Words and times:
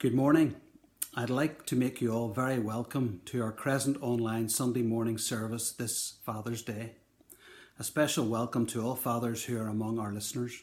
Good 0.00 0.14
morning. 0.14 0.56
I'd 1.14 1.28
like 1.28 1.66
to 1.66 1.76
make 1.76 2.00
you 2.00 2.10
all 2.10 2.30
very 2.30 2.58
welcome 2.58 3.20
to 3.26 3.42
our 3.42 3.52
Crescent 3.52 3.98
Online 4.00 4.48
Sunday 4.48 4.80
morning 4.80 5.18
service 5.18 5.72
this 5.72 6.14
Father's 6.24 6.62
Day. 6.62 6.94
A 7.78 7.84
special 7.84 8.24
welcome 8.24 8.64
to 8.68 8.80
all 8.80 8.96
fathers 8.96 9.44
who 9.44 9.60
are 9.60 9.68
among 9.68 9.98
our 9.98 10.10
listeners. 10.10 10.62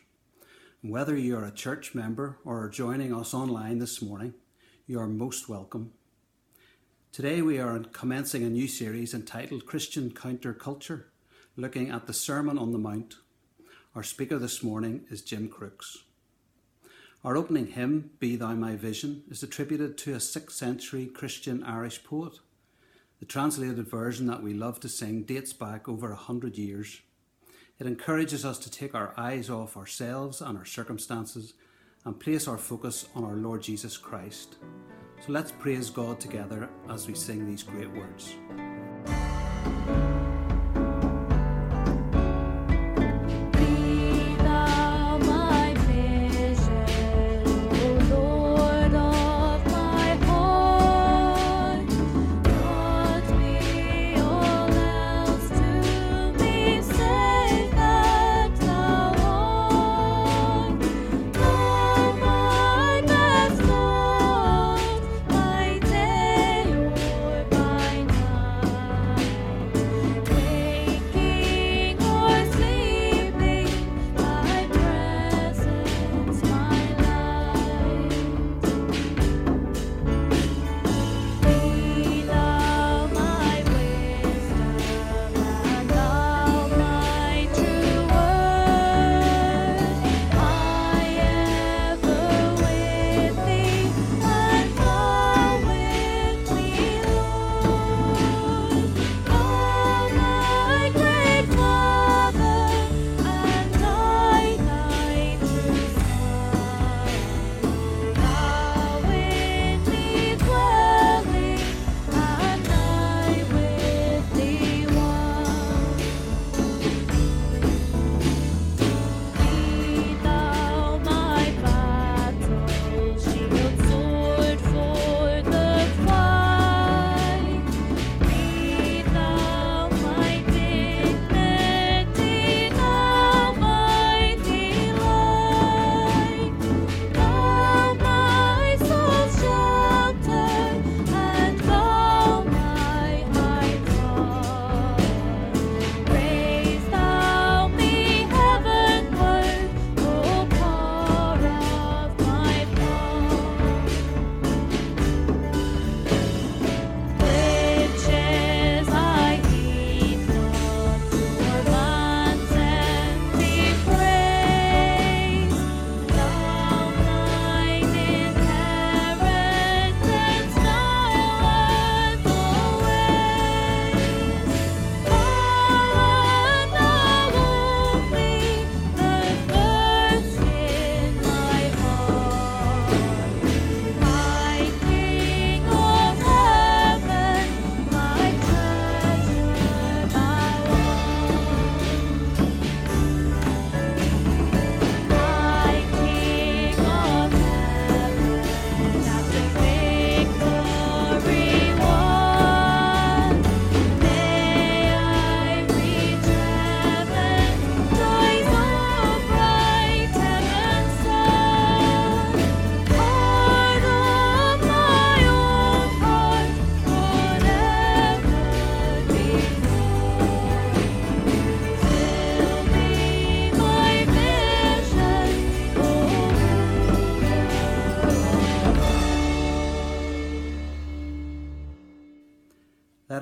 Whether 0.82 1.15
you 1.15 1.37
are 1.37 1.46
a 1.46 1.51
church 1.51 1.93
member 1.93 2.39
or 2.46 2.63
are 2.63 2.69
joining 2.69 3.13
us 3.13 3.32
online 3.36 3.77
this 3.77 4.01
morning, 4.01 4.33
you 4.87 5.00
are 5.00 5.07
most 5.07 5.47
welcome. 5.47 5.91
Today 7.11 7.43
we 7.43 7.60
are 7.60 7.77
commencing 7.77 8.41
a 8.41 8.49
new 8.49 8.68
series 8.68 9.13
entitled 9.13 9.68
Christian 9.68 10.10
Counterculture, 10.10 11.04
looking 11.55 11.91
at 11.91 12.07
the 12.07 12.11
Sermon 12.13 12.57
on 12.57 12.71
the 12.71 12.79
Mount. 12.79 13.18
Our 13.93 14.01
speaker 14.01 14.39
this 14.39 14.63
morning 14.63 15.05
is 15.11 15.21
Jim 15.21 15.47
Crooks. 15.47 16.05
Our 17.23 17.35
opening 17.35 17.67
hymn, 17.67 18.11
Be 18.19 18.35
Thou 18.35 18.53
My 18.53 18.75
Vision, 18.75 19.23
is 19.29 19.41
attributed 19.41 19.97
to 19.97 20.13
a 20.13 20.17
6th 20.17 20.51
century 20.51 21.07
Christian 21.07 21.63
Irish 21.63 22.03
poet. 22.03 22.39
The 23.19 23.25
translated 23.25 23.87
version 23.87 24.27
that 24.27 24.43
we 24.43 24.53
love 24.53 24.79
to 24.81 24.89
sing 24.89 25.23
dates 25.23 25.51
back 25.51 25.89
over 25.89 26.11
a 26.11 26.15
hundred 26.15 26.57
years. 26.57 27.01
It 27.79 27.87
encourages 27.87 28.45
us 28.45 28.59
to 28.59 28.71
take 28.71 28.93
our 28.93 29.15
eyes 29.17 29.49
off 29.49 29.77
ourselves 29.77 30.41
and 30.41 30.57
our 30.57 30.65
circumstances 30.65 31.53
and 32.05 32.19
place 32.19 32.47
our 32.47 32.57
focus 32.57 33.07
on 33.15 33.23
our 33.23 33.35
Lord 33.35 33.63
Jesus 33.63 33.97
Christ. 33.97 34.57
So 35.25 35.31
let's 35.31 35.52
praise 35.52 35.89
God 35.89 36.19
together 36.19 36.69
as 36.87 37.07
we 37.07 37.15
sing 37.15 37.47
these 37.47 37.63
great 37.63 37.91
words. 37.91 38.35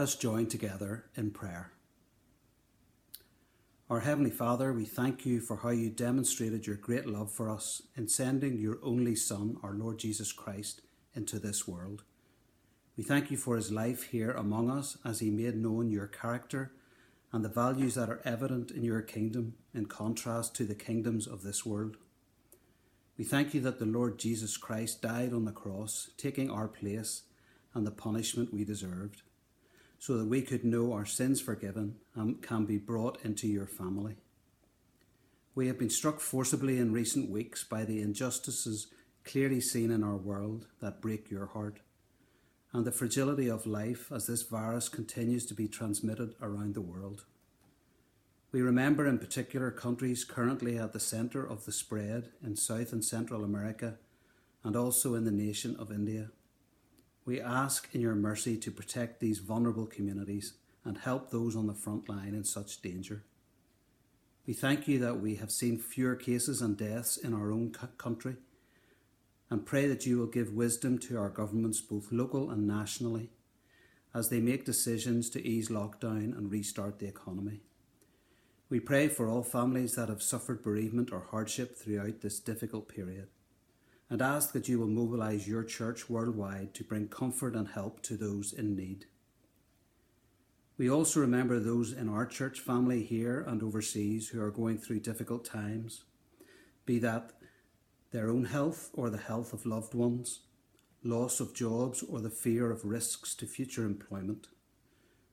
Us 0.06 0.16
join 0.16 0.46
together 0.46 1.04
in 1.16 1.32
prayer. 1.32 1.72
Our 3.90 4.02
Heavenly 4.02 4.30
Father, 4.30 4.72
we 4.72 4.86
thank 4.86 5.26
you 5.26 5.40
for 5.40 5.58
how 5.58 5.70
you 5.70 5.90
demonstrated 5.90 6.68
your 6.68 6.76
great 6.76 7.08
love 7.08 7.32
for 7.32 7.50
us 7.50 7.82
in 7.96 8.08
sending 8.08 8.60
your 8.60 8.78
only 8.84 9.16
Son, 9.16 9.58
our 9.64 9.74
Lord 9.74 9.98
Jesus 9.98 10.32
Christ, 10.32 10.82
into 11.16 11.40
this 11.40 11.68
world. 11.68 12.04
We 12.96 13.04
thank 13.04 13.32
you 13.32 13.38
for 13.38 13.56
his 13.56 13.72
life 13.72 14.04
here 14.04 14.30
among 14.30 14.70
us 14.70 14.96
as 15.04 15.22
he 15.22 15.32
made 15.32 15.56
known 15.56 15.90
your 15.90 16.06
character 16.06 16.72
and 17.34 17.44
the 17.44 17.50
values 17.50 17.96
that 17.96 18.08
are 18.08 18.22
evident 18.24 18.70
in 18.70 18.84
your 18.84 19.02
kingdom 19.02 19.56
in 19.74 19.88
contrast 19.88 20.56
to 20.58 20.66
the 20.66 20.76
kingdoms 20.76 21.26
of 21.26 21.42
this 21.42 21.66
world. 21.66 21.98
We 23.18 23.24
thank 23.24 23.56
you 23.56 23.62
that 23.62 23.80
the 23.80 23.88
Lord 23.88 24.20
Jesus 24.20 24.56
Christ 24.56 25.02
died 25.02 25.34
on 25.34 25.46
the 25.46 25.52
cross, 25.52 26.12
taking 26.16 26.52
our 26.52 26.68
place 26.68 27.24
and 27.74 27.88
the 27.88 27.92
punishment 27.92 28.54
we 28.54 28.64
deserved 28.64 29.24
so 30.06 30.20
that 30.20 30.28
we 30.28 30.40
could 30.40 30.64
know 30.64 30.94
our 30.94 31.04
sins 31.04 31.42
forgiven 31.42 31.96
and 32.14 32.40
can 32.40 32.64
be 32.64 32.78
brought 32.78 33.18
into 33.24 33.48
your 33.48 33.66
family. 33.66 34.14
We 35.56 35.66
have 35.66 35.80
been 35.80 35.90
struck 35.90 36.20
forcibly 36.20 36.78
in 36.78 36.94
recent 36.94 37.28
weeks 37.28 37.64
by 37.64 37.86
the 37.86 38.04
injustices 38.04 38.86
clearly 39.24 39.60
seen 39.60 39.90
in 39.90 40.04
our 40.04 40.16
world 40.16 40.68
that 40.80 41.02
break 41.02 41.32
your 41.32 41.48
heart, 41.48 41.80
and 42.72 42.86
the 42.86 42.92
fragility 42.92 43.50
of 43.50 43.66
life 43.66 44.12
as 44.12 44.28
this 44.28 44.44
virus 44.44 44.90
continues 44.90 45.44
to 45.48 45.56
be 45.56 45.68
transmitted 45.68 46.36
around 46.40 46.76
the 46.76 46.82
world. 46.82 47.26
We 48.52 48.62
remember 48.62 49.08
in 49.08 49.18
particular 49.18 49.72
countries 49.72 50.24
currently 50.24 50.78
at 50.78 50.94
the 50.94 51.00
centre 51.00 51.44
of 51.44 51.66
the 51.66 51.72
spread 51.72 52.30
in 52.44 52.58
South 52.58 52.94
and 52.94 53.04
Central 53.04 53.44
America 53.44 53.96
and 54.64 54.76
also 54.76 55.16
in 55.16 55.26
the 55.26 55.32
nation 55.32 55.76
of 55.80 55.92
India. 55.92 56.30
We 57.26 57.42
ask 57.42 57.90
in 57.92 58.02
your 58.02 58.14
mercy 58.14 58.56
to 58.58 58.70
protect 58.70 59.20
these 59.20 59.40
vulnerable 59.40 59.88
communities 59.88 60.54
and 60.84 61.00
help 61.00 61.32
those 61.32 61.56
on 61.56 61.66
the 61.66 61.74
front 61.74 62.08
line 62.08 62.36
in 62.36 62.44
such 62.44 62.84
danger. 62.84 63.24
We 64.46 64.54
thank 64.54 64.88
you 64.88 65.00
that 65.00 65.20
we 65.20 65.36
have 65.36 65.52
seen 65.52 65.80
fewer 65.80 66.16
cases 66.16 66.62
and 66.62 66.78
deaths 66.78 67.18
in 67.18 67.34
our 67.34 67.52
own 67.52 67.76
country 67.98 68.36
and 69.50 69.66
pray 69.66 69.88
that 69.88 70.06
you 70.06 70.20
will 70.20 70.28
give 70.28 70.54
wisdom 70.54 71.00
to 71.00 71.18
our 71.18 71.30
governments, 71.30 71.82
both 71.82 72.12
local 72.12 72.52
and 72.52 72.68
nationally, 72.68 73.32
as 74.14 74.30
they 74.30 74.40
make 74.40 74.64
decisions 74.64 75.28
to 75.32 75.46
ease 75.46 75.70
lockdown 75.70 76.38
and 76.38 76.52
restart 76.52 77.00
the 77.00 77.08
economy. 77.08 77.62
We 78.70 78.80
pray 78.80 79.08
for 79.08 79.28
all 79.28 79.44
families 79.44 79.96
that 79.96 80.10
have 80.10 80.22
suffered 80.22 80.62
bereavement 80.62 81.12
or 81.12 81.28
hardship 81.32 81.76
throughout 81.76 82.22
this 82.22 82.40
difficult 82.40 82.88
period 82.88 83.30
and 84.10 84.22
ask 84.22 84.52
that 84.54 84.68
you 84.68 84.80
will 84.80 84.88
mobilise 84.88 85.48
your 85.48 85.64
church 85.64 86.10
worldwide 86.10 86.74
to 86.74 86.84
bring 86.84 87.08
comfort 87.08 87.56
and 87.56 87.70
help 87.70 88.02
to 88.04 88.16
those 88.16 88.54
in 88.54 88.76
need. 88.76 89.06
We 90.78 90.90
also 90.90 91.22
remember 91.22 91.60
those 91.60 91.94
in 91.94 92.10
our 92.10 92.26
church 92.26 92.60
family 92.60 93.04
here 93.04 93.42
and 93.48 93.64
overseas 93.64 94.30
who 94.30 94.42
are 94.42 94.52
going 94.52 94.78
through 94.78 95.00
difficult 95.00 95.46
times, 95.46 96.04
be 96.86 97.00
that 97.00 97.32
their 98.12 98.30
own 98.30 98.46
health 98.46 98.92
or 98.94 99.10
the 99.10 99.18
health 99.18 99.54
of 99.54 99.66
loved 99.66 99.94
ones, 99.94 100.42
loss 101.04 101.40
of 101.40 101.54
jobs 101.54 102.04
or 102.04 102.20
the 102.20 102.30
fear 102.30 102.72
of 102.72 102.84
risks 102.84 103.36
to 103.36 103.46
future 103.46 103.86
employment, 103.86 104.48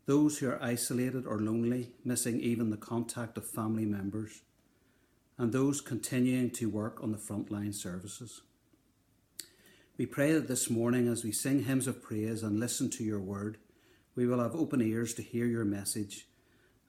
those 0.06 0.38
who 0.38 0.48
are 0.48 0.62
isolated 0.62 1.26
or 1.26 1.40
lonely, 1.40 1.92
missing 2.04 2.40
even 2.40 2.70
the 2.70 2.76
contact 2.76 3.36
of 3.36 3.46
family 3.46 3.84
members, 3.84 4.42
and 5.38 5.52
those 5.52 5.80
continuing 5.80 6.50
to 6.50 6.68
work 6.68 7.02
on 7.02 7.12
the 7.12 7.18
frontline 7.18 7.74
services. 7.74 8.42
We 10.02 10.06
pray 10.06 10.32
that 10.32 10.48
this 10.48 10.68
morning, 10.68 11.06
as 11.06 11.22
we 11.22 11.30
sing 11.30 11.62
hymns 11.62 11.86
of 11.86 12.02
praise 12.02 12.42
and 12.42 12.58
listen 12.58 12.90
to 12.90 13.04
your 13.04 13.20
word, 13.20 13.58
we 14.16 14.26
will 14.26 14.40
have 14.40 14.56
open 14.56 14.82
ears 14.82 15.14
to 15.14 15.22
hear 15.22 15.46
your 15.46 15.64
message, 15.64 16.26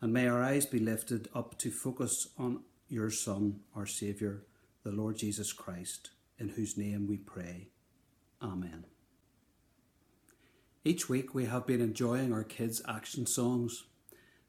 and 0.02 0.12
may 0.12 0.28
our 0.28 0.42
eyes 0.42 0.66
be 0.66 0.80
lifted 0.80 1.30
up 1.36 1.60
to 1.60 1.70
focus 1.70 2.30
on 2.40 2.64
your 2.90 3.12
Son, 3.12 3.60
our 3.76 3.86
Saviour, 3.86 4.46
the 4.84 4.90
Lord 4.90 5.18
Jesus 5.18 5.54
Christ, 5.54 6.10
in 6.40 6.50
whose 6.50 6.76
name 6.76 7.06
we 7.08 7.18
pray. 7.18 7.68
Amen. 8.42 8.86
Each 10.84 11.08
week 11.08 11.36
we 11.36 11.46
have 11.46 11.68
been 11.68 11.82
enjoying 11.82 12.34
our 12.34 12.44
kids' 12.44 12.82
action 12.90 13.28
songs. 13.28 13.84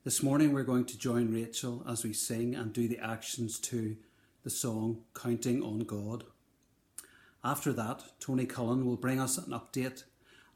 This 0.05 0.22
morning 0.22 0.55
we're 0.55 0.62
going 0.62 0.87
to 0.87 0.96
join 0.96 1.31
Rachel 1.31 1.84
as 1.87 2.02
we 2.02 2.14
sing 2.14 2.55
and 2.55 2.72
do 2.72 2.88
the 2.88 2.99
actions 2.99 3.58
to 3.58 3.99
the 4.43 4.49
song 4.49 5.02
Counting 5.12 5.62
on 5.62 5.81
God. 5.81 6.25
After 7.44 7.75
that, 7.75 8.02
Tony 8.20 8.46
Cullen 8.46 8.87
will 8.87 8.96
bring 8.96 9.20
us 9.20 9.37
an 9.37 9.52
update 9.52 10.05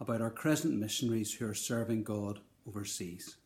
about 0.01 0.23
our 0.23 0.31
Crescent 0.31 0.75
missionaries 0.75 1.35
who 1.35 1.47
are 1.47 1.53
serving 1.53 2.03
God 2.03 2.41
overseas. 2.67 3.37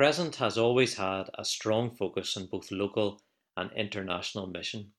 Crescent 0.00 0.36
has 0.36 0.56
always 0.56 0.94
had 0.94 1.24
a 1.34 1.44
strong 1.44 1.90
focus 1.90 2.34
on 2.34 2.46
both 2.46 2.72
local 2.72 3.20
and 3.58 3.70
international 3.76 4.46
mission. 4.46 4.92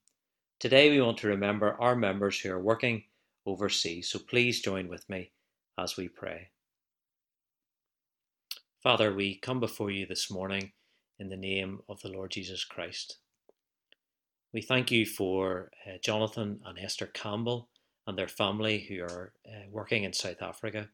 Today 0.59 0.91
we 0.91 1.01
want 1.01 1.17
to 1.17 1.27
remember 1.27 1.75
our 1.81 1.95
members 1.95 2.39
who 2.39 2.51
are 2.51 2.61
working 2.61 3.05
overseas, 3.47 4.11
so 4.11 4.19
please 4.19 4.61
join 4.61 4.87
with 4.87 5.09
me 5.09 5.31
as 5.79 5.97
we 5.97 6.07
pray. 6.07 6.51
Father, 8.83 9.11
we 9.11 9.39
come 9.39 9.59
before 9.59 9.89
you 9.89 10.05
this 10.05 10.29
morning 10.29 10.71
in 11.17 11.29
the 11.29 11.35
name 11.35 11.79
of 11.89 11.99
the 12.01 12.09
Lord 12.09 12.29
Jesus 12.29 12.63
Christ. 12.63 13.17
We 14.53 14.61
thank 14.61 14.91
you 14.91 15.07
for 15.07 15.71
uh, 15.87 15.97
Jonathan 16.03 16.59
and 16.63 16.77
Esther 16.77 17.07
Campbell 17.07 17.69
and 18.05 18.15
their 18.15 18.27
family 18.27 18.85
who 18.87 19.01
are 19.01 19.33
uh, 19.47 19.67
working 19.71 20.03
in 20.03 20.13
South 20.13 20.43
Africa. 20.43 20.89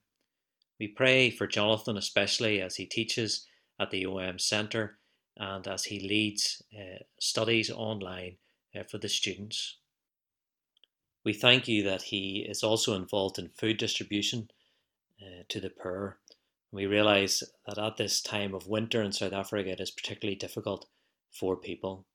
We 0.80 0.88
pray 0.88 1.30
for 1.30 1.46
Jonathan, 1.46 1.98
especially 1.98 2.62
as 2.62 2.78
he 2.78 2.86
teaches 2.86 3.46
at 3.80 3.92
the 3.92 4.06
OM 4.06 4.40
Centre 4.40 4.98
and 5.36 5.68
as 5.68 5.86
he 5.86 6.00
leads 6.00 6.64
uh, 6.76 7.04
studies 7.20 7.70
online 7.70 8.38
uh, 8.78 8.84
for 8.84 8.98
the 8.98 9.10
students. 9.10 9.78
We 11.24 11.34
thank 11.34 11.68
you 11.68 11.84
that 11.84 12.04
he 12.04 12.46
is 12.48 12.64
also 12.64 12.96
involved 12.96 13.38
in 13.38 13.50
food 13.50 13.78
distribution 13.78 14.50
uh, 15.22 15.44
to 15.50 15.60
the 15.60 15.70
poor 15.70 16.20
we 16.72 16.86
realize 16.86 17.44
that 17.66 17.78
at 17.78 17.98
this 17.98 18.22
time 18.22 18.54
of 18.54 18.68
winter 18.68 19.02
in 19.02 19.12
South 19.12 19.34
Africa, 19.34 19.70
it 19.72 19.80
is 19.80 19.92
particularly 19.92 20.36
difficult 20.36 20.88
for 21.32 21.56
people. 21.56 22.06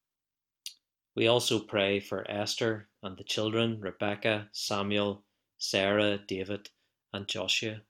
We 1.15 1.27
also 1.27 1.59
pray 1.59 2.01
for 2.01 2.31
Esther 2.31 2.89
and 3.03 3.17
the 3.17 3.25
children, 3.25 3.81
Rebecca, 3.81 4.49
Samuel, 4.53 5.25
Sarah, 5.59 6.19
David, 6.19 6.71
and 7.13 7.27
Joshua. 7.27 7.83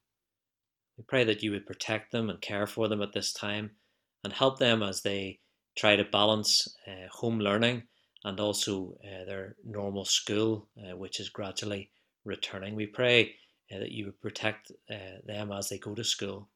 We 0.96 1.04
pray 1.04 1.24
that 1.24 1.42
you 1.42 1.52
would 1.52 1.66
protect 1.66 2.12
them 2.12 2.28
and 2.30 2.40
care 2.40 2.66
for 2.66 2.88
them 2.88 3.02
at 3.02 3.12
this 3.12 3.32
time 3.32 3.72
and 4.24 4.32
help 4.32 4.58
them 4.58 4.82
as 4.82 5.02
they 5.02 5.40
try 5.76 5.96
to 5.96 6.04
balance 6.04 6.68
uh, 6.86 7.08
home 7.10 7.38
learning 7.38 7.84
and 8.24 8.38
also 8.38 8.98
uh, 9.04 9.24
their 9.24 9.56
normal 9.64 10.04
school, 10.04 10.68
uh, 10.78 10.96
which 10.96 11.18
is 11.18 11.28
gradually 11.28 11.90
returning. 12.24 12.74
We 12.76 12.86
pray 12.86 13.34
uh, 13.72 13.78
that 13.78 13.92
you 13.92 14.06
would 14.06 14.20
protect 14.20 14.70
uh, 14.90 15.18
them 15.24 15.50
as 15.50 15.68
they 15.68 15.78
go 15.78 15.94
to 15.94 16.04
school 16.04 16.48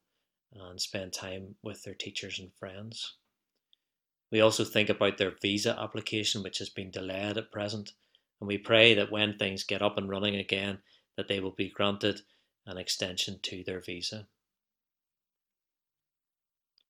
and 0.55 0.81
spend 0.81 1.13
time 1.13 1.57
with 1.63 1.83
their 1.83 1.95
teachers 1.95 2.39
and 2.39 2.53
friends. 2.55 3.17
We 4.31 4.41
also 4.41 4.65
think 4.65 4.89
about 4.89 5.19
their 5.19 5.35
visa 5.43 5.79
application, 5.79 6.43
which 6.43 6.59
has 6.59 6.69
been 6.69 6.91
delayed 6.91 7.37
at 7.37 7.53
present, 7.53 7.93
and 8.41 8.49
we 8.49 8.59
pray 8.59 8.95
that 8.95 9.11
when 9.11 9.39
things 9.39 9.65
get 9.65 9.83
up 9.83 9.99
and 9.99 10.09
running 10.09 10.37
again, 10.37 10.79
that 11.17 11.29
they 11.29 11.41
will 11.41 11.53
be 11.53 11.71
granted 11.71 12.21
an 12.67 12.79
extension 12.79 13.39
to 13.43 13.63
their 13.65 13.81
visa. 13.81 14.27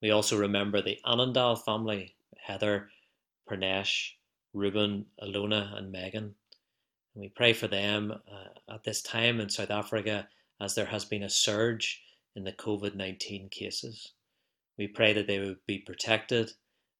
We 0.02 0.10
also 0.10 0.38
remember 0.38 0.82
the 0.82 0.98
Annandale 1.04 1.56
family, 1.56 2.16
Heather, 2.36 2.90
Pranesh, 3.48 4.10
Ruben, 4.52 5.06
Alona, 5.22 5.76
and 5.76 5.90
Megan. 5.90 6.34
And 7.14 7.22
we 7.22 7.28
pray 7.28 7.52
for 7.52 7.68
them 7.68 8.12
uh, 8.12 8.74
at 8.74 8.84
this 8.84 9.02
time 9.02 9.40
in 9.40 9.48
South 9.48 9.70
Africa 9.70 10.28
as 10.60 10.74
there 10.74 10.86
has 10.86 11.04
been 11.04 11.22
a 11.22 11.30
surge 11.30 12.02
in 12.34 12.44
the 12.44 12.52
COVID 12.52 12.94
19 12.94 13.48
cases. 13.48 14.12
We 14.78 14.88
pray 14.88 15.12
that 15.14 15.26
they 15.26 15.38
would 15.38 15.58
be 15.66 15.78
protected 15.78 16.52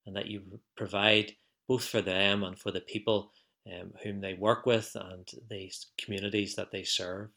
and 0.05 0.15
that 0.15 0.27
you 0.27 0.59
provide 0.75 1.33
both 1.67 1.83
for 1.83 2.01
them 2.01 2.43
and 2.43 2.57
for 2.57 2.71
the 2.71 2.81
people 2.81 3.31
um, 3.67 3.93
whom 4.03 4.21
they 4.21 4.33
work 4.33 4.65
with 4.65 4.95
and 4.95 5.27
the 5.49 5.71
communities 5.97 6.55
that 6.55 6.71
they 6.71 6.83
serve. 6.83 7.29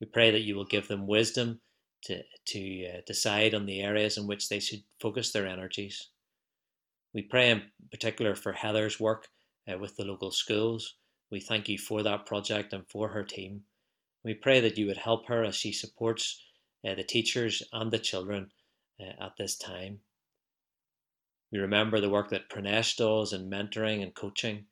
We 0.00 0.06
pray 0.06 0.30
that 0.30 0.42
you 0.42 0.56
will 0.56 0.64
give 0.64 0.88
them 0.88 1.06
wisdom 1.06 1.60
to, 2.04 2.22
to 2.46 2.86
uh, 2.86 3.00
decide 3.06 3.54
on 3.54 3.66
the 3.66 3.80
areas 3.80 4.18
in 4.18 4.26
which 4.26 4.48
they 4.48 4.60
should 4.60 4.82
focus 5.00 5.32
their 5.32 5.46
energies. 5.46 6.10
We 7.14 7.22
pray 7.22 7.50
in 7.50 7.62
particular 7.90 8.34
for 8.34 8.52
Heather's 8.52 9.00
work 9.00 9.28
uh, 9.72 9.78
with 9.78 9.96
the 9.96 10.04
local 10.04 10.30
schools. 10.30 10.96
We 11.30 11.40
thank 11.40 11.68
you 11.68 11.78
for 11.78 12.02
that 12.02 12.26
project 12.26 12.72
and 12.72 12.88
for 12.88 13.08
her 13.08 13.24
team. 13.24 13.62
We 14.22 14.34
pray 14.34 14.60
that 14.60 14.76
you 14.76 14.86
would 14.86 14.98
help 14.98 15.26
her 15.26 15.44
as 15.44 15.56
she 15.56 15.72
supports 15.72 16.42
uh, 16.86 16.94
the 16.94 17.04
teachers 17.04 17.62
and 17.72 17.90
the 17.90 17.98
children 17.98 18.50
uh, 19.00 19.24
at 19.24 19.36
this 19.38 19.56
time. 19.56 20.00
We 21.52 21.58
remember 21.58 22.00
the 22.00 22.10
work 22.10 22.30
that 22.30 22.50
Pranesh 22.50 22.96
does 22.96 23.32
in 23.32 23.48
mentoring 23.48 24.02
and 24.02 24.14
coaching, 24.14 24.66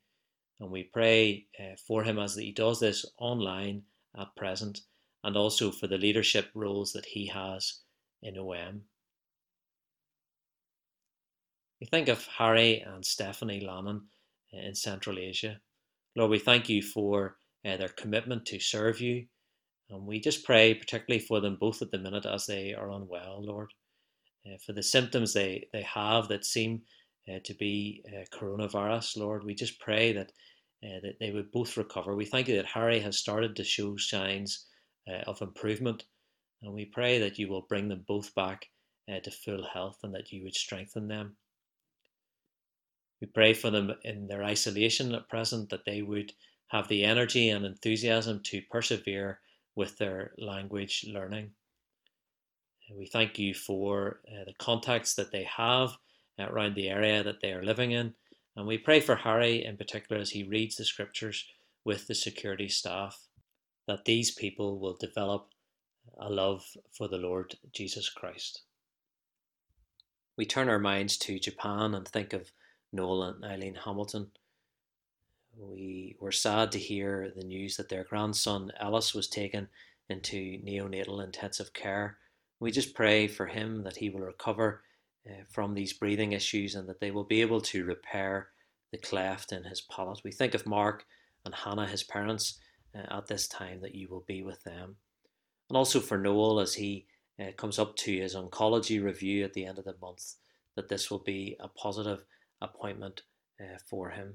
and 0.60 0.70
we 0.70 0.84
pray 0.84 1.46
uh, 1.58 1.76
for 1.86 2.02
him 2.02 2.18
as 2.18 2.34
he 2.34 2.52
does 2.52 2.80
this 2.80 3.06
online 3.18 3.82
at 4.18 4.34
present, 4.36 4.80
and 5.24 5.36
also 5.36 5.70
for 5.70 5.86
the 5.86 5.98
leadership 5.98 6.50
roles 6.54 6.92
that 6.92 7.06
he 7.06 7.26
has 7.26 7.80
in 8.22 8.38
OM. 8.38 8.82
We 11.80 11.86
think 11.88 12.08
of 12.08 12.26
Harry 12.26 12.80
and 12.80 13.04
Stephanie 13.04 13.60
Lannon 13.60 14.02
in 14.52 14.74
Central 14.74 15.18
Asia. 15.18 15.60
Lord, 16.16 16.30
we 16.30 16.38
thank 16.38 16.68
you 16.68 16.82
for 16.82 17.36
uh, 17.66 17.76
their 17.76 17.88
commitment 17.88 18.46
to 18.46 18.60
serve 18.60 19.00
you 19.00 19.26
and 19.90 20.06
we 20.06 20.20
just 20.20 20.44
pray, 20.44 20.74
particularly 20.74 21.24
for 21.24 21.40
them 21.40 21.56
both 21.60 21.82
at 21.82 21.90
the 21.90 21.98
minute 21.98 22.26
as 22.26 22.46
they 22.46 22.74
are 22.74 22.90
unwell, 22.90 23.44
Lord, 23.44 23.72
uh, 24.46 24.56
for 24.64 24.72
the 24.72 24.82
symptoms 24.82 25.32
they, 25.32 25.68
they 25.72 25.82
have 25.82 26.28
that 26.28 26.44
seem 26.44 26.82
uh, 27.28 27.38
to 27.44 27.54
be 27.54 28.02
uh, 28.08 28.24
coronavirus, 28.36 29.18
Lord. 29.18 29.44
We 29.44 29.54
just 29.54 29.78
pray 29.80 30.12
that 30.12 30.32
uh, 30.82 31.00
that 31.02 31.18
they 31.18 31.30
would 31.30 31.50
both 31.50 31.76
recover. 31.78 32.14
We 32.14 32.26
thank 32.26 32.48
you 32.48 32.56
that 32.56 32.66
Harry 32.66 33.00
has 33.00 33.16
started 33.18 33.56
to 33.56 33.64
show 33.64 33.96
signs 33.96 34.66
uh, 34.66 34.73
of 35.26 35.42
improvement, 35.42 36.04
and 36.62 36.72
we 36.72 36.84
pray 36.84 37.18
that 37.18 37.38
you 37.38 37.48
will 37.48 37.62
bring 37.62 37.88
them 37.88 38.04
both 38.06 38.34
back 38.34 38.68
uh, 39.08 39.20
to 39.20 39.30
full 39.30 39.66
health 39.72 39.98
and 40.02 40.14
that 40.14 40.32
you 40.32 40.42
would 40.44 40.54
strengthen 40.54 41.08
them. 41.08 41.36
We 43.20 43.26
pray 43.26 43.54
for 43.54 43.70
them 43.70 43.92
in 44.02 44.26
their 44.26 44.42
isolation 44.42 45.14
at 45.14 45.28
present 45.28 45.70
that 45.70 45.84
they 45.84 46.02
would 46.02 46.32
have 46.68 46.88
the 46.88 47.04
energy 47.04 47.50
and 47.50 47.64
enthusiasm 47.64 48.40
to 48.44 48.62
persevere 48.70 49.40
with 49.76 49.98
their 49.98 50.32
language 50.38 51.06
learning. 51.08 51.50
We 52.94 53.06
thank 53.06 53.38
you 53.38 53.54
for 53.54 54.20
uh, 54.28 54.44
the 54.44 54.54
contacts 54.58 55.14
that 55.14 55.32
they 55.32 55.44
have 55.44 55.96
around 56.38 56.74
the 56.74 56.88
area 56.88 57.22
that 57.22 57.40
they 57.40 57.52
are 57.52 57.62
living 57.62 57.92
in. 57.92 58.14
And 58.56 58.66
we 58.66 58.78
pray 58.78 59.00
for 59.00 59.16
Harry 59.16 59.64
in 59.64 59.76
particular 59.76 60.20
as 60.20 60.30
he 60.30 60.42
reads 60.42 60.76
the 60.76 60.84
scriptures 60.84 61.44
with 61.84 62.06
the 62.06 62.14
security 62.14 62.68
staff 62.68 63.26
that 63.86 64.04
these 64.04 64.30
people 64.30 64.78
will 64.78 64.94
develop 64.94 65.48
a 66.18 66.30
love 66.30 66.64
for 66.92 67.08
the 67.08 67.18
Lord 67.18 67.54
Jesus 67.72 68.08
Christ. 68.08 68.62
We 70.36 70.44
turn 70.44 70.68
our 70.68 70.78
minds 70.78 71.16
to 71.18 71.38
Japan 71.38 71.94
and 71.94 72.06
think 72.06 72.32
of 72.32 72.50
Noel 72.92 73.22
and 73.22 73.44
Eileen 73.44 73.76
Hamilton 73.84 74.30
we 75.58 76.16
were 76.20 76.32
sad 76.32 76.72
to 76.72 76.78
hear 76.78 77.32
the 77.34 77.44
news 77.44 77.76
that 77.76 77.88
their 77.88 78.04
grandson 78.04 78.72
Ellis 78.80 79.14
was 79.14 79.28
taken 79.28 79.68
into 80.08 80.60
neonatal 80.62 81.22
intensive 81.22 81.72
care. 81.72 82.18
We 82.60 82.70
just 82.70 82.94
pray 82.94 83.28
for 83.28 83.46
him 83.46 83.82
that 83.84 83.96
he 83.96 84.10
will 84.10 84.20
recover 84.20 84.82
uh, 85.28 85.44
from 85.50 85.74
these 85.74 85.92
breathing 85.92 86.32
issues 86.32 86.74
and 86.74 86.88
that 86.88 87.00
they 87.00 87.10
will 87.10 87.24
be 87.24 87.40
able 87.40 87.60
to 87.60 87.84
repair 87.84 88.48
the 88.90 88.98
cleft 88.98 89.52
in 89.52 89.64
his 89.64 89.80
palate. 89.80 90.22
We 90.24 90.32
think 90.32 90.54
of 90.54 90.66
Mark 90.66 91.04
and 91.44 91.54
Hannah, 91.54 91.86
his 91.86 92.02
parents, 92.02 92.58
at 92.94 93.26
this 93.26 93.48
time, 93.48 93.80
that 93.80 93.94
you 93.94 94.08
will 94.08 94.24
be 94.26 94.42
with 94.42 94.62
them. 94.64 94.96
And 95.68 95.76
also 95.76 96.00
for 96.00 96.18
Noel 96.18 96.60
as 96.60 96.74
he 96.74 97.06
uh, 97.40 97.52
comes 97.56 97.78
up 97.78 97.96
to 97.96 98.16
his 98.16 98.34
oncology 98.34 99.02
review 99.02 99.44
at 99.44 99.54
the 99.54 99.66
end 99.66 99.78
of 99.78 99.84
the 99.84 99.96
month, 100.00 100.34
that 100.76 100.88
this 100.88 101.10
will 101.10 101.20
be 101.20 101.56
a 101.60 101.68
positive 101.68 102.24
appointment 102.60 103.22
uh, 103.60 103.78
for 103.88 104.10
him. 104.10 104.34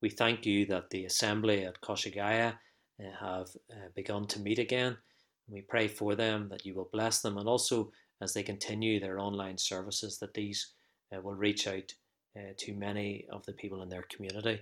We 0.00 0.10
thank 0.10 0.46
you 0.46 0.66
that 0.66 0.90
the 0.90 1.04
assembly 1.04 1.64
at 1.64 1.80
Koshigaya 1.80 2.54
uh, 2.54 3.04
have 3.20 3.48
uh, 3.70 3.88
begun 3.94 4.26
to 4.28 4.40
meet 4.40 4.58
again. 4.58 4.96
We 5.48 5.62
pray 5.62 5.88
for 5.88 6.14
them 6.14 6.48
that 6.50 6.64
you 6.64 6.74
will 6.74 6.90
bless 6.92 7.20
them 7.20 7.38
and 7.38 7.48
also 7.48 7.90
as 8.20 8.34
they 8.34 8.42
continue 8.42 9.00
their 9.00 9.18
online 9.18 9.58
services 9.58 10.18
that 10.18 10.34
these 10.34 10.72
uh, 11.14 11.20
will 11.20 11.34
reach 11.34 11.66
out 11.66 11.94
to 12.56 12.72
many 12.72 13.26
of 13.32 13.44
the 13.46 13.52
people 13.52 13.82
in 13.82 13.88
their 13.88 14.04
community. 14.08 14.60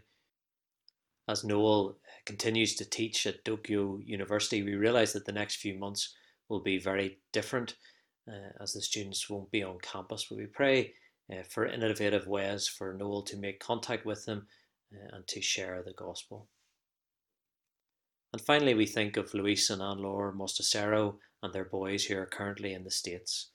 As 1.28 1.44
Noel 1.44 1.98
continues 2.24 2.76
to 2.76 2.88
teach 2.88 3.26
at 3.26 3.44
Dokkyo 3.44 4.00
University, 4.06 4.62
we 4.62 4.74
realize 4.74 5.12
that 5.12 5.26
the 5.26 5.32
next 5.32 5.56
few 5.56 5.76
months 5.76 6.14
will 6.48 6.60
be 6.60 6.78
very 6.78 7.18
different 7.32 7.74
uh, 8.28 8.52
as 8.60 8.72
the 8.72 8.80
students 8.80 9.28
won't 9.28 9.50
be 9.50 9.62
on 9.62 9.78
campus. 9.80 10.26
But 10.28 10.38
we 10.38 10.46
pray 10.46 10.94
uh, 11.32 11.42
for 11.48 11.66
innovative 11.66 12.28
ways 12.28 12.68
for 12.68 12.94
Noel 12.94 13.22
to 13.22 13.36
make 13.36 13.58
contact 13.58 14.06
with 14.06 14.24
them 14.24 14.46
uh, 14.94 15.16
and 15.16 15.26
to 15.26 15.40
share 15.40 15.82
the 15.82 15.94
gospel. 15.94 16.48
And 18.32 18.40
finally, 18.40 18.74
we 18.74 18.86
think 18.86 19.16
of 19.16 19.34
Luis 19.34 19.70
and 19.70 19.82
Anne-Laure 19.82 20.32
Mostasero 20.32 21.16
and 21.42 21.52
their 21.52 21.64
boys 21.64 22.04
who 22.04 22.16
are 22.18 22.26
currently 22.26 22.72
in 22.72 22.84
the 22.84 22.90
States. 22.90 23.50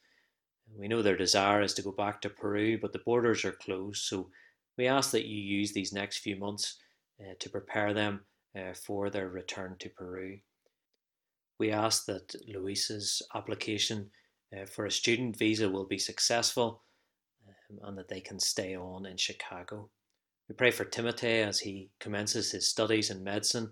We 0.77 0.87
know 0.87 1.01
their 1.01 1.17
desire 1.17 1.61
is 1.61 1.73
to 1.75 1.81
go 1.81 1.91
back 1.91 2.21
to 2.21 2.29
Peru, 2.29 2.79
but 2.81 2.93
the 2.93 2.99
borders 2.99 3.45
are 3.45 3.51
closed, 3.51 4.03
so 4.03 4.29
we 4.77 4.87
ask 4.87 5.11
that 5.11 5.25
you 5.25 5.37
use 5.37 5.73
these 5.73 5.91
next 5.91 6.19
few 6.19 6.37
months 6.37 6.77
uh, 7.21 7.33
to 7.39 7.49
prepare 7.49 7.93
them 7.93 8.21
uh, 8.55 8.73
for 8.73 9.09
their 9.09 9.29
return 9.29 9.75
to 9.79 9.89
Peru. 9.89 10.39
We 11.59 11.71
ask 11.71 12.05
that 12.05 12.35
Luis's 12.47 13.21
application 13.35 14.09
uh, 14.55 14.65
for 14.65 14.85
a 14.85 14.91
student 14.91 15.37
visa 15.37 15.69
will 15.69 15.85
be 15.85 15.97
successful 15.99 16.81
um, 17.47 17.79
and 17.83 17.97
that 17.97 18.07
they 18.07 18.19
can 18.19 18.39
stay 18.39 18.75
on 18.75 19.05
in 19.05 19.17
Chicago. 19.17 19.89
We 20.49 20.55
pray 20.55 20.71
for 20.71 20.85
Timothy 20.85 21.39
as 21.39 21.59
he 21.59 21.91
commences 21.99 22.51
his 22.51 22.67
studies 22.67 23.09
in 23.09 23.23
medicine, 23.23 23.71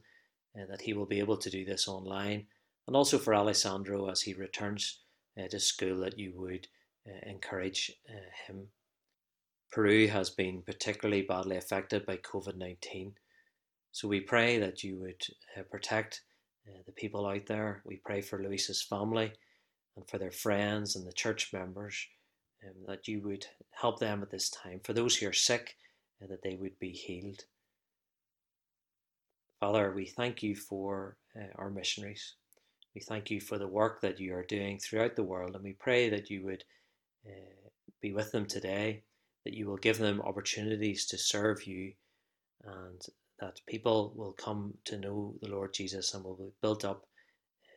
uh, 0.58 0.66
that 0.70 0.82
he 0.82 0.94
will 0.94 1.06
be 1.06 1.20
able 1.20 1.38
to 1.38 1.50
do 1.50 1.66
this 1.66 1.88
online, 1.88 2.46
and 2.88 2.96
also 2.96 3.18
for 3.18 3.36
Alessandro 3.36 4.10
as 4.10 4.22
he 4.22 4.34
returns 4.34 5.02
uh, 5.38 5.48
to 5.48 5.60
school, 5.60 5.98
that 6.00 6.18
you 6.18 6.34
would 6.36 6.68
uh, 7.08 7.30
encourage 7.30 7.92
uh, 8.10 8.14
him. 8.48 8.68
Peru 9.72 10.08
has 10.08 10.30
been 10.30 10.62
particularly 10.62 11.22
badly 11.22 11.58
affected 11.58 12.06
by 12.06 12.18
COVID 12.18 12.56
19. 12.56 13.14
So 14.00 14.08
we 14.08 14.22
pray 14.22 14.60
that 14.60 14.82
you 14.82 14.96
would 15.02 15.22
uh, 15.58 15.64
protect 15.64 16.22
uh, 16.66 16.80
the 16.86 16.94
people 16.94 17.28
out 17.28 17.48
there. 17.48 17.82
We 17.84 17.98
pray 17.98 18.22
for 18.22 18.42
Luis's 18.42 18.82
family 18.82 19.34
and 19.98 20.08
for 20.08 20.18
their 20.18 20.32
friends 20.32 20.96
and 20.96 21.06
the 21.06 21.12
church 21.12 21.52
members, 21.52 22.08
um, 22.64 22.76
that 22.88 23.10
you 23.10 23.20
would 23.24 23.46
help 23.72 24.00
them 24.00 24.22
at 24.22 24.32
this 24.32 24.50
time. 24.52 24.80
For 24.86 24.94
those 24.94 25.18
who 25.18 25.28
are 25.28 25.34
sick, 25.34 25.76
uh, 26.24 26.28
that 26.28 26.44
they 26.44 26.56
would 26.56 26.80
be 26.80 26.92
healed. 26.92 27.44
Father, 29.60 29.92
we 29.92 30.06
thank 30.06 30.42
you 30.42 30.56
for 30.56 31.18
uh, 31.36 31.48
our 31.58 31.70
missionaries. 31.70 32.36
We 32.96 33.02
thank 33.02 33.30
you 33.30 33.42
for 33.42 33.58
the 33.58 33.68
work 33.68 34.00
that 34.00 34.18
you 34.18 34.34
are 34.34 34.46
doing 34.46 34.80
throughout 34.80 35.18
the 35.18 35.24
world, 35.24 35.56
and 35.56 35.64
we 35.66 35.74
pray 35.74 36.08
that 36.08 36.30
you 36.30 36.46
would 36.46 36.64
uh, 37.28 37.68
be 38.00 38.14
with 38.14 38.32
them 38.32 38.46
today, 38.46 39.04
that 39.44 39.56
you 39.56 39.68
will 39.68 39.76
give 39.76 39.98
them 39.98 40.22
opportunities 40.22 41.06
to 41.08 41.18
serve 41.18 41.68
you, 41.68 41.92
and 42.64 43.06
that 43.40 43.62
people 43.68 44.14
will 44.16 44.34
come 44.34 44.74
to 44.86 44.98
know 44.98 45.34
the 45.42 45.50
Lord 45.50 45.74
Jesus 45.74 46.14
and 46.14 46.24
will 46.24 46.36
be 46.36 46.52
built 46.62 46.84
up 46.84 47.06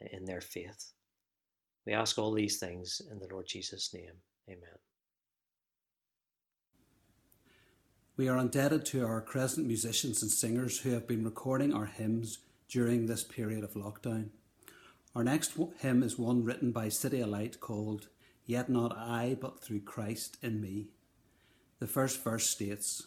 eh, 0.01 0.09
in 0.13 0.25
their 0.25 0.41
faith. 0.41 0.93
We 1.87 1.93
ask 1.93 2.19
all 2.19 2.33
these 2.33 2.59
things 2.59 3.01
in 3.11 3.19
the 3.19 3.29
Lord 3.31 3.47
Jesus' 3.47 3.93
name. 3.93 4.15
Amen. 4.49 4.79
We 8.17 8.29
are 8.29 8.39
indebted 8.39 8.85
to 8.87 9.07
our 9.07 9.21
Crescent 9.21 9.67
musicians 9.67 10.23
and 10.23 10.31
singers 10.31 10.81
who 10.81 10.91
have 10.91 11.09
been 11.09 11.25
recording 11.25 11.73
our 11.73 11.87
hymns 11.87 12.39
during 12.69 13.07
this 13.07 13.25
period 13.25 13.65
of 13.65 13.75
lockdown. 13.75 14.29
Our 15.15 15.25
next 15.25 15.53
hymn 15.81 16.03
is 16.03 16.19
one 16.19 16.45
written 16.45 16.73
by 16.73 16.87
CityAlight 16.87 17.61
called 17.61 18.09
Yet 18.45 18.69
Not 18.69 18.97
I, 18.97 19.37
but 19.41 19.63
Through 19.63 19.81
Christ 19.81 20.37
in 20.43 20.61
Me. 20.61 20.89
The 21.81 21.87
first 21.87 22.23
verse 22.23 22.49
states, 22.49 23.07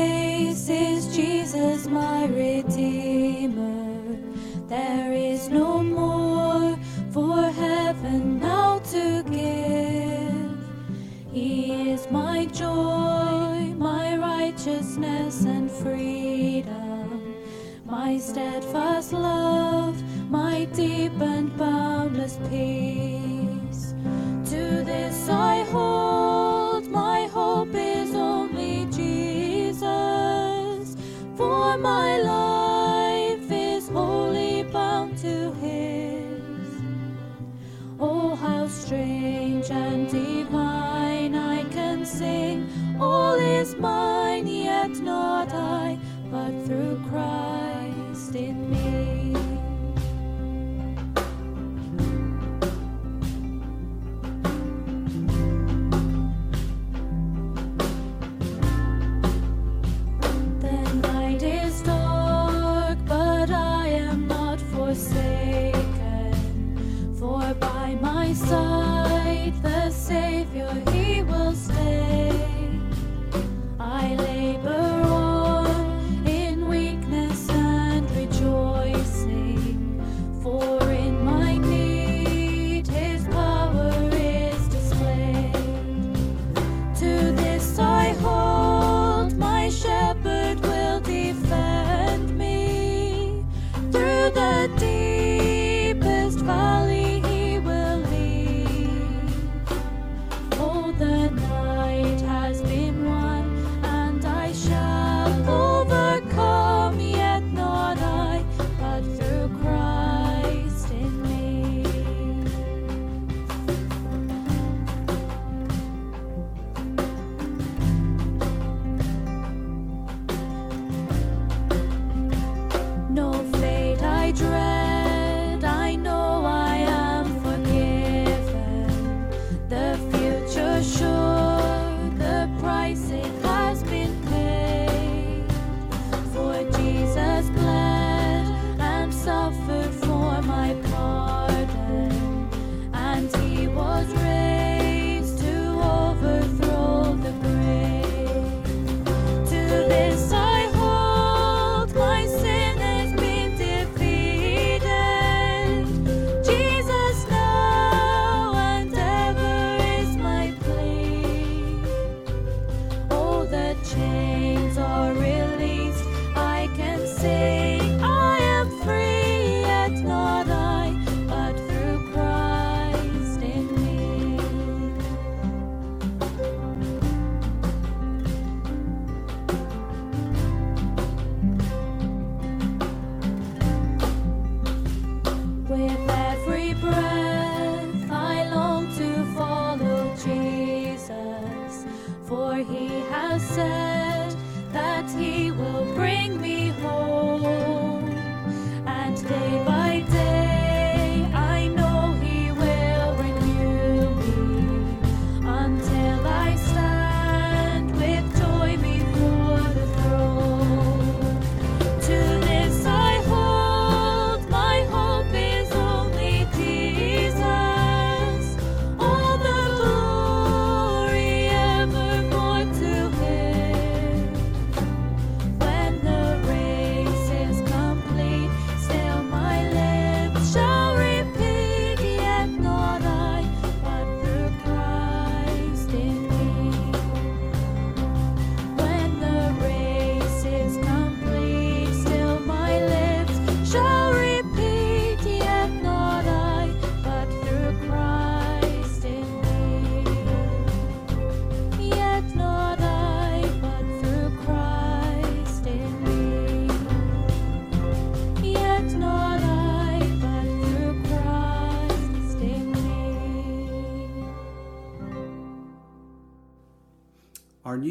is 0.71 1.15
Jesus 1.15 1.87
my 1.87 2.25
Redeemer? 2.25 4.17
There 4.67 5.13
is 5.13 5.49
no 5.49 5.70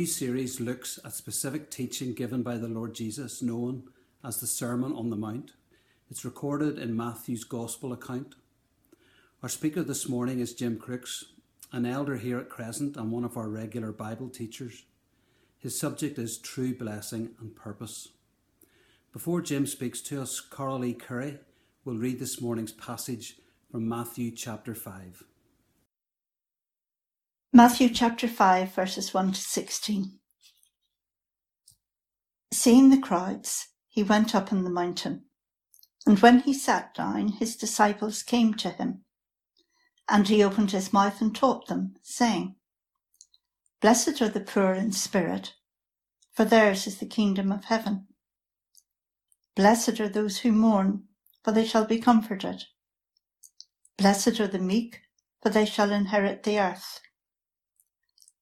new 0.00 0.06
series 0.06 0.60
looks 0.60 0.98
at 1.04 1.12
specific 1.12 1.70
teaching 1.70 2.14
given 2.14 2.42
by 2.42 2.56
the 2.56 2.66
Lord 2.66 2.94
Jesus, 2.94 3.42
known 3.42 3.82
as 4.24 4.40
the 4.40 4.46
Sermon 4.46 4.94
on 4.94 5.10
the 5.10 5.16
Mount. 5.16 5.52
It's 6.10 6.24
recorded 6.24 6.78
in 6.78 6.96
Matthew's 6.96 7.44
Gospel 7.44 7.92
account. 7.92 8.34
Our 9.42 9.50
speaker 9.50 9.82
this 9.82 10.08
morning 10.08 10.40
is 10.40 10.54
Jim 10.54 10.78
Crooks, 10.78 11.26
an 11.70 11.84
elder 11.84 12.16
here 12.16 12.38
at 12.38 12.48
Crescent 12.48 12.96
and 12.96 13.12
one 13.12 13.24
of 13.24 13.36
our 13.36 13.50
regular 13.50 13.92
Bible 13.92 14.30
teachers. 14.30 14.84
His 15.58 15.78
subject 15.78 16.18
is 16.18 16.38
true 16.38 16.74
blessing 16.74 17.32
and 17.38 17.54
purpose. 17.54 18.08
Before 19.12 19.42
Jim 19.42 19.66
speaks 19.66 20.00
to 20.00 20.22
us, 20.22 20.40
Coralie 20.40 20.94
Curry 20.94 21.40
will 21.84 21.98
read 21.98 22.18
this 22.18 22.40
morning's 22.40 22.72
passage 22.72 23.36
from 23.70 23.86
Matthew 23.86 24.30
chapter 24.30 24.74
5. 24.74 25.24
Matthew 27.52 27.88
chapter 27.88 28.28
5, 28.28 28.72
verses 28.72 29.12
1 29.12 29.32
to 29.32 29.40
16. 29.40 30.20
Seeing 32.52 32.90
the 32.90 33.00
crowds, 33.00 33.70
he 33.88 34.04
went 34.04 34.36
up 34.36 34.52
on 34.52 34.62
the 34.62 34.70
mountain. 34.70 35.24
And 36.06 36.20
when 36.20 36.38
he 36.40 36.54
sat 36.54 36.94
down, 36.94 37.26
his 37.26 37.56
disciples 37.56 38.22
came 38.22 38.54
to 38.54 38.70
him. 38.70 39.00
And 40.08 40.28
he 40.28 40.44
opened 40.44 40.70
his 40.70 40.92
mouth 40.92 41.20
and 41.20 41.34
taught 41.34 41.66
them, 41.66 41.96
saying, 42.02 42.54
Blessed 43.80 44.22
are 44.22 44.28
the 44.28 44.40
poor 44.40 44.72
in 44.72 44.92
spirit, 44.92 45.54
for 46.32 46.44
theirs 46.44 46.86
is 46.86 46.98
the 46.98 47.06
kingdom 47.06 47.50
of 47.50 47.64
heaven. 47.64 48.06
Blessed 49.56 49.98
are 49.98 50.08
those 50.08 50.38
who 50.38 50.52
mourn, 50.52 51.02
for 51.42 51.50
they 51.50 51.66
shall 51.66 51.84
be 51.84 51.98
comforted. 51.98 52.66
Blessed 53.98 54.38
are 54.38 54.46
the 54.46 54.60
meek, 54.60 55.00
for 55.42 55.50
they 55.50 55.66
shall 55.66 55.90
inherit 55.90 56.44
the 56.44 56.60
earth. 56.60 57.00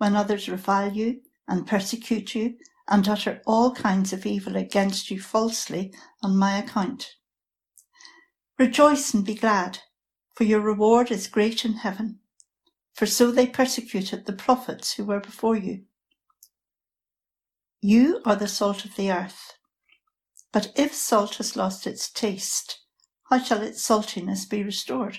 when 0.00 0.16
others 0.16 0.48
revile 0.48 0.90
you 0.90 1.20
and 1.46 1.66
persecute 1.66 2.34
you 2.34 2.54
and 2.88 3.06
utter 3.06 3.42
all 3.46 3.74
kinds 3.74 4.14
of 4.14 4.24
evil 4.24 4.56
against 4.56 5.10
you 5.10 5.20
falsely 5.20 5.92
on 6.22 6.34
my 6.34 6.56
account. 6.56 7.16
Rejoice 8.58 9.12
and 9.12 9.26
be 9.26 9.34
glad, 9.34 9.78
for 10.34 10.44
your 10.44 10.60
reward 10.60 11.10
is 11.10 11.26
great 11.26 11.66
in 11.66 11.74
heaven, 11.74 12.18
for 12.94 13.04
so 13.04 13.30
they 13.30 13.46
persecuted 13.46 14.24
the 14.24 14.32
prophets 14.32 14.94
who 14.94 15.04
were 15.04 15.20
before 15.20 15.54
you. 15.54 15.82
You 17.82 18.22
are 18.24 18.36
the 18.36 18.48
salt 18.48 18.86
of 18.86 18.96
the 18.96 19.12
earth. 19.12 19.52
But 20.50 20.72
if 20.76 20.94
salt 20.94 21.34
has 21.36 21.56
lost 21.56 21.86
its 21.86 22.10
taste, 22.10 22.80
how 23.28 23.38
shall 23.38 23.60
its 23.60 23.86
saltiness 23.86 24.48
be 24.48 24.62
restored? 24.62 25.18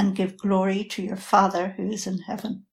and 0.00 0.16
give 0.16 0.38
glory 0.38 0.84
to 0.84 1.02
your 1.02 1.16
Father 1.16 1.70
who 1.78 1.90
is 1.92 2.08
in 2.08 2.20
heaven. 2.20 2.66